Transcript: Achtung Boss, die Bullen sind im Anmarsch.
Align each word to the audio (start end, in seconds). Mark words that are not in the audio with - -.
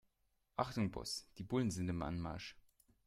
Achtung 0.55 0.89
Boss, 0.89 1.27
die 1.37 1.43
Bullen 1.43 1.69
sind 1.69 1.87
im 1.87 2.01
Anmarsch. 2.01 2.57